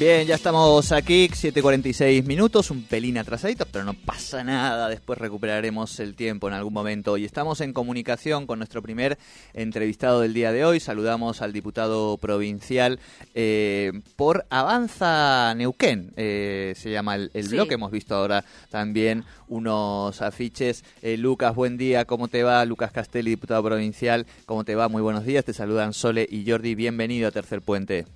[0.00, 6.00] Bien, ya estamos aquí, 7.46 minutos, un pelín atrasadito, pero no pasa nada, después recuperaremos
[6.00, 7.18] el tiempo en algún momento.
[7.18, 9.18] Y estamos en comunicación con nuestro primer
[9.52, 10.80] entrevistado del día de hoy.
[10.80, 12.98] Saludamos al diputado provincial
[13.34, 17.74] eh, por Avanza Neuquén, eh, se llama el, el bloque.
[17.74, 20.82] Hemos visto ahora también unos afiches.
[21.02, 22.64] Eh, Lucas, buen día, ¿cómo te va?
[22.64, 24.88] Lucas Castelli, diputado provincial, ¿cómo te va?
[24.88, 28.06] Muy buenos días, te saludan Sole y Jordi, bienvenido a Tercer Puente.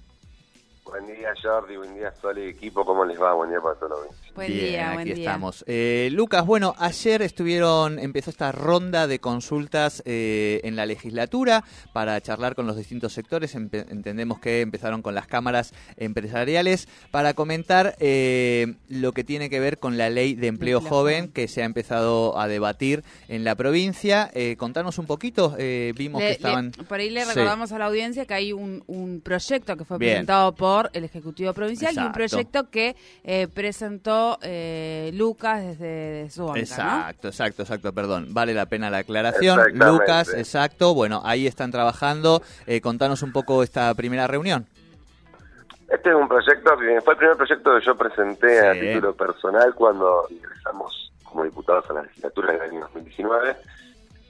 [0.85, 3.33] Buen día Jordi, buen día Sole equipo, ¿cómo les va?
[3.33, 5.65] Buen día para todos Buen Bien, día, aquí estamos.
[5.69, 11.63] Eh, Lucas, bueno, ayer estuvieron, empezó esta ronda de consultas eh, en la legislatura
[11.93, 13.55] para charlar con los distintos sectores.
[13.55, 19.79] entendemos que empezaron con las cámaras empresariales para comentar eh, lo que tiene que ver
[19.79, 24.33] con la ley de empleo, joven que se ha empezado a debatir en la provincia.
[24.57, 25.57] contanos un poquito,
[25.95, 26.73] vimos que estaban...
[26.73, 28.83] por ahí le recordamos a la audiencia que hay un,
[29.23, 32.97] proyecto que fue presentado por el Ejecutivo Provincial y un proyecto que
[33.55, 38.29] presentó eh, Lucas desde su banca, Exacto, exacto, exacto, perdón.
[38.31, 39.61] Vale la pena la aclaración.
[39.75, 40.95] Lucas, exacto.
[40.95, 42.43] Bueno, ahí están trabajando.
[42.67, 44.67] Eh, contanos un poco esta primera reunión.
[45.89, 50.27] Este es un proyecto, fue el primer proyecto que yo presenté a título personal cuando
[50.31, 53.57] ingresamos como diputados a la legislatura en el año 2019.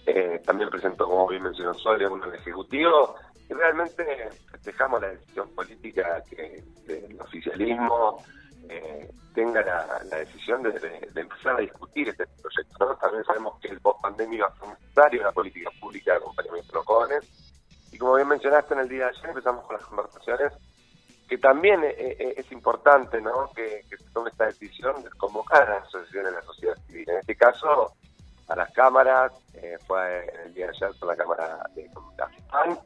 [0.06, 3.14] Eh, también presentó, como bien mencionó Soria, uno el Ejecutivo.
[3.48, 4.04] Y realmente
[4.50, 8.22] festejamos la decisión política que del oficialismo
[8.68, 10.70] eh, tenga la, decisión de,
[11.14, 12.96] empezar a discutir este proyecto.
[12.96, 16.74] También sabemos que el post-pandemia va a ser necesario una política pública de acompañamiento de
[16.74, 17.24] los jóvenes.
[17.92, 20.52] Y como bien mencionaste en el día de ayer, empezamos con las conversaciones,
[21.28, 23.50] que también eh, eh, es importante ¿no?
[23.54, 27.10] que, se tome esta decisión de convocar a las asociaciones de la sociedad civil.
[27.10, 27.92] En este caso,
[28.48, 29.32] a las cámaras,
[29.86, 32.78] fue en el día de ayer con la Cámara de Comunicación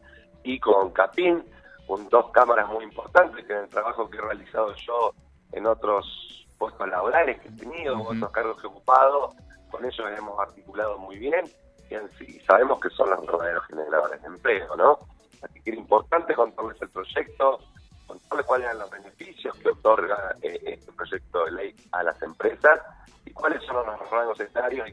[0.45, 1.45] y con CAPIN,
[1.87, 5.13] con dos cámaras muy importantes, que en el trabajo que he realizado yo
[5.53, 9.33] en otros puestos laborales que he tenido, otros cargos que he ocupado,
[9.71, 11.45] con ellos hemos articulado muy bien.
[11.91, 14.99] Y, sabemos que son los verdaderos generadores de empleo, ¿no?
[15.43, 17.61] Así que era importante contarles el proyecto,
[18.07, 22.81] contarles cuáles eran los beneficios que otorga eh, este proyecto de ley a las empresas
[23.25, 24.89] y cuáles son los rangos etarios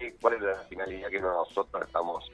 [0.00, 2.30] y cuál es la finalidad que nosotros estamos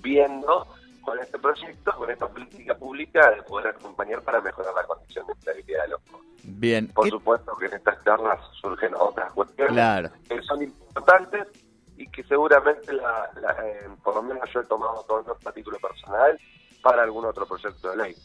[0.00, 0.66] viendo
[1.08, 5.32] con este proyecto, con esta política pública de poder acompañar para mejorar la condición de
[5.32, 6.34] estabilidad de los jóvenes.
[6.42, 6.88] Bien.
[6.88, 11.48] Por supuesto que en estas charlas surgen otras cuestiones que son importantes
[11.96, 13.30] y que seguramente, la,
[13.64, 16.38] eh, por lo menos yo he tomado todo a título personal
[16.82, 18.16] para algún otro proyecto de ley.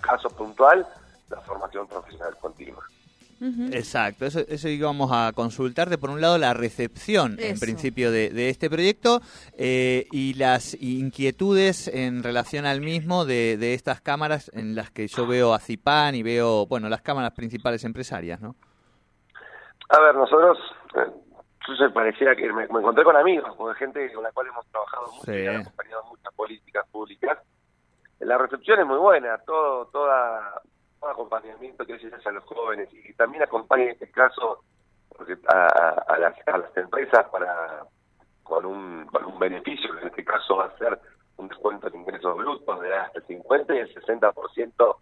[0.00, 0.86] Caso puntual,
[1.30, 2.84] la formación profesional continua.
[3.72, 5.98] Exacto, eso, eso íbamos a consultarte.
[5.98, 9.20] Por un lado, la recepción, en principio, de, este proyecto
[9.58, 15.08] eh, y las inquietudes en relación al mismo de, de, estas cámaras en las que
[15.08, 18.54] yo veo a Cipan y veo, bueno, las cámaras principales empresarias, ¿no?
[19.88, 20.58] A ver, nosotros,
[20.94, 21.10] eh,
[21.76, 25.32] se parecía que me, encontré con amigos, con gente con la cual hemos trabajado mucho
[25.32, 27.38] y acompañado muchas políticas públicas.
[28.20, 30.62] La recepción es muy buena, todo, toda
[31.10, 34.62] acompañamiento que se hace a los jóvenes y también acompaña en este caso
[35.08, 37.84] porque a, las, a las empresas para
[38.42, 40.98] con un, con un beneficio, que en este caso va a ser
[41.36, 44.96] un descuento de ingresos brutos de hasta el 50 y el 60%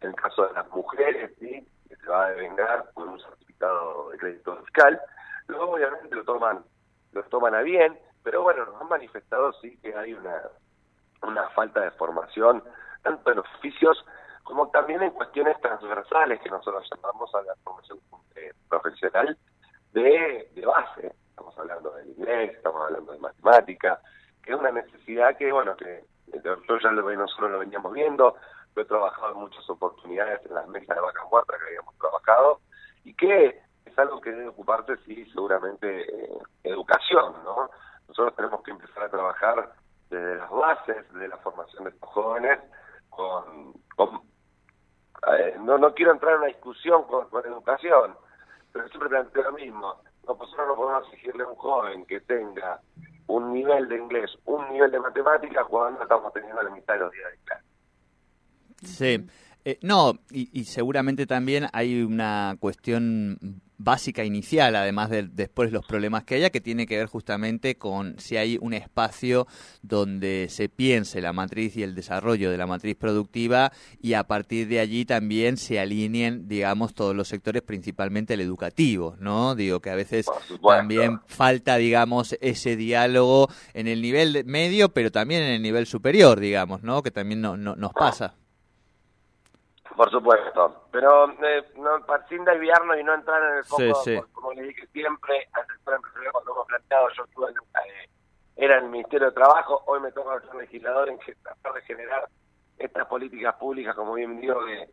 [0.00, 1.66] en el caso de las mujeres, ¿sí?
[1.88, 5.00] que se va a devengar con un certificado de crédito fiscal.
[5.46, 6.64] Luego obviamente lo toman,
[7.12, 10.42] lo toman a bien, pero bueno, nos han manifestado sí que hay una,
[11.22, 12.62] una falta de formación,
[13.02, 14.04] tanto en oficios
[14.46, 17.98] como también en cuestiones transversales que nosotros llamamos a la formación
[18.36, 19.36] eh, profesional
[19.92, 21.12] de, base.
[21.30, 24.00] Estamos hablando del inglés, estamos hablando de matemática,
[24.42, 26.04] que es una necesidad que, bueno, que
[26.44, 28.36] yo ya lo, nosotros lo veníamos viendo,
[28.74, 32.60] lo he trabajado en muchas oportunidades en las mesas de vaca muerta que habíamos trabajado,
[33.04, 37.68] y que es algo que debe ocuparse, sí, seguramente eh, educación, ¿no?
[38.06, 39.72] Nosotros tenemos que empezar a trabajar
[40.08, 42.60] desde las bases de la formación de estos jóvenes
[45.66, 48.14] no, no quiero entrar en una discusión con, educación,
[48.72, 49.96] pero siempre planteo lo mismo.
[50.26, 52.80] Nosotros no podemos exigirle a un joven que tenga
[53.26, 57.12] un nivel de inglés, un nivel de matemáticas, cuando estamos teniendo la mitad de los
[57.12, 57.64] días de clase.
[58.82, 59.26] Sí.
[59.68, 66.22] Eh, no, y, seguramente también hay una cuestión básica inicial, además de después los problemas
[66.22, 69.48] que haya, que tiene que ver justamente con si hay un espacio
[69.82, 74.68] donde se piense la matriz y el desarrollo de la matriz productiva y a partir
[74.68, 79.56] de allí también se alineen, digamos, todos los sectores, principalmente el educativo, ¿no?
[79.56, 80.26] Digo que a veces
[80.62, 86.38] también falta, digamos, ese diálogo en el nivel medio, pero también en el nivel superior,
[86.38, 87.02] digamos, ¿no?
[87.02, 88.36] Que también no, nos pasa.
[89.96, 94.64] Por supuesto, pero eh, no, sin desviarnos y no entrar en el foco, como le
[94.64, 98.08] dije siempre, al sector empresarial cuando hemos planteado, yo estuve en, eh,
[98.56, 101.80] era en el Ministerio de Trabajo, hoy me toca ser legislador en que tratar de
[101.82, 102.28] generar
[102.78, 104.86] estas políticas públicas, como bien digo, de,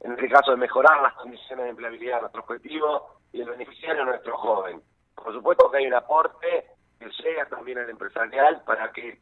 [0.00, 4.10] en este caso de mejorar las condiciones de empleabilidad nuestro objetivo y el beneficiario de
[4.10, 4.80] nuestro joven.
[5.14, 6.66] Por supuesto que hay un aporte
[6.98, 9.20] que llega también al empresarial para que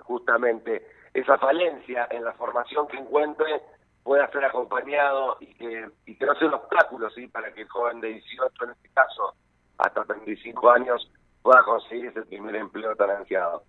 [0.00, 0.84] justamente
[1.14, 3.62] esa falencia en la formación que encuentre
[4.02, 7.28] pueda ser acompañado y que, y que no sea un obstáculo ¿sí?
[7.28, 9.34] para que el joven de 18, en este caso,
[9.78, 11.10] hasta 35 años,
[11.42, 13.64] pueda conseguir ese primer empleo tan ansiado.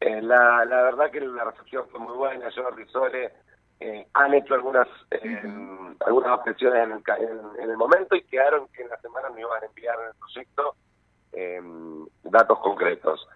[0.00, 3.32] Eh, la, la verdad que la recepción fue muy buena, yo Sole
[3.80, 5.42] eh, han hecho algunas eh,
[6.04, 9.62] algunas objeciones en el, en, el momento y quedaron que en la semana me iban
[9.62, 10.74] a enviar en el proyecto
[11.32, 11.62] eh,
[12.24, 13.26] datos concretos.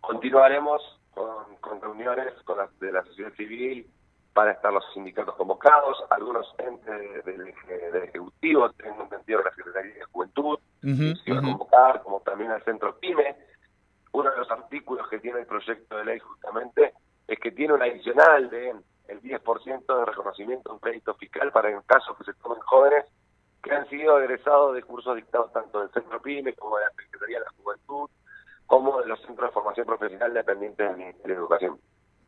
[0.00, 0.82] Continuaremos
[1.12, 3.88] con, con reuniones con las de la sociedad civil,
[4.34, 7.54] para estar los sindicatos convocados, algunos entes del,
[8.04, 12.62] Ejecutivo, tengo entendido que la Secretaría de Juventud se iba a convocar, como también al
[12.64, 13.36] Centro PYME.
[14.12, 16.92] Uno de los artículos que tiene el proyecto de ley justamente
[17.26, 18.74] es que tiene un adicional de
[19.08, 23.04] el 10% de reconocimiento en crédito fiscal para en casos que se tomen jóvenes
[23.62, 27.38] que han sido egresados de cursos dictados tanto del Centro PYME como de la Secretaría
[27.38, 28.10] de la Juventud,
[28.66, 31.80] como de los centros de formación profesional dependientes del Ministerio de Educación.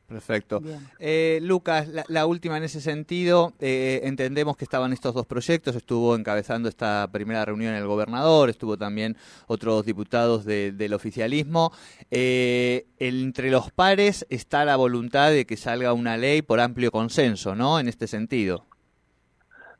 [0.09, 0.61] Perfecto.
[1.01, 6.15] Eh, Lucas, la, última en ese sentido, eh, entendemos que estaban estos dos proyectos, estuvo
[6.15, 9.17] encabezando esta primera reunión el gobernador, estuvo también
[9.49, 11.73] otros diputados del oficialismo.
[12.13, 17.57] Eh, entre los pares está la voluntad de que salga una ley por amplio consenso,
[17.57, 17.81] ¿no?
[17.81, 18.65] En este sentido.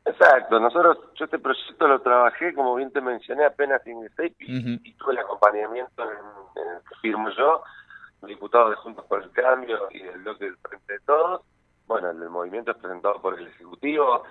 [0.05, 4.93] Exacto, nosotros, yo este proyecto lo trabajé, como bien te mencioné, apenas en el y,
[4.93, 7.61] tuve el acompañamiento en, en el que firmo yo
[8.27, 11.41] diputados de Juntos por el Cambio y del bloque del Frente de Todos.
[11.85, 14.23] Bueno, el movimiento es presentado por el Ejecutivo,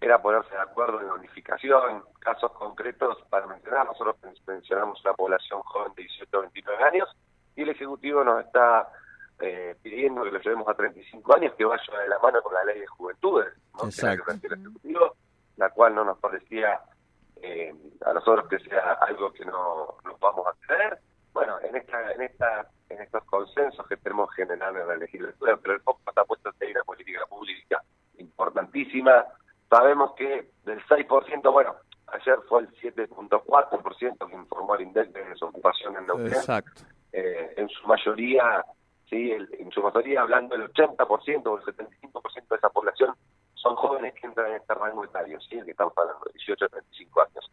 [0.00, 4.16] era ponerse de acuerdo en la unificación, casos concretos para mencionar, nosotros
[4.46, 7.16] mencionamos la población joven de 18 a 29 años
[7.56, 8.88] y el Ejecutivo nos está
[9.40, 12.64] eh, pidiendo que lo llevemos a 35 años, que vaya de la mano con la
[12.64, 13.84] ley de juventudes, ¿no?
[13.86, 14.30] Exacto.
[14.30, 15.16] el Ejecutivo,
[15.56, 16.80] la cual no nos parecía
[17.42, 17.74] eh,
[18.04, 21.00] a nosotros que sea algo que no nos vamos a hacer.
[21.32, 25.74] Bueno, en esta, en esta en estos consensos que tenemos generar en la legislatura, pero
[25.74, 27.82] el foco está puesto en una política pública
[28.18, 29.24] importantísima.
[29.68, 31.74] Sabemos que del 6%, bueno,
[32.06, 36.26] ayer fue el 7.4% que informó el INDEC de desocupación en Neuquén.
[36.28, 36.82] Exacto.
[37.12, 38.64] Eh, en su mayoría,
[39.08, 43.14] sí, en su mayoría hablando del 80% o el 75% de esa población
[43.54, 46.64] son jóvenes que entran en este rango etario, sí, el que estamos hablando, de 18
[46.64, 47.50] a 35 años.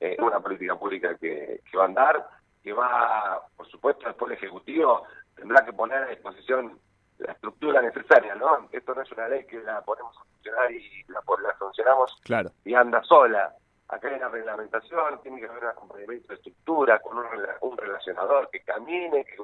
[0.00, 2.26] Es eh, una política pública que, que va a andar,
[2.62, 5.04] que va, por supuesto, el Ejecutivo
[5.34, 6.78] tendrá que poner a disposición
[7.18, 8.68] la estructura necesaria, ¿no?
[8.72, 12.20] Esto no es una ley que la ponemos a funcionar y la, la funcionamos
[12.64, 13.54] y anda sola.
[13.88, 17.26] Acá hay una reglamentación, tiene que haber un acompañamiento de estructura con un,
[17.60, 19.36] un relacionador que camine, que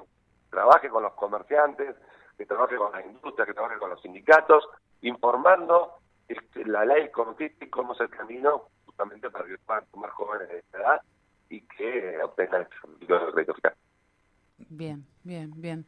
[0.50, 1.94] trabaje con los comerciantes,
[2.36, 4.66] que trabaje con la industria, que trabaje con los sindicatos,
[5.02, 5.98] informando
[6.28, 10.58] este, la ley consiste cómo es el camino justamente para que puedan tomar jóvenes de
[10.58, 11.02] esta edad
[11.50, 12.66] y que obtengan
[13.00, 13.74] el crédito fiscal.
[14.70, 15.86] Bien, bien, bien.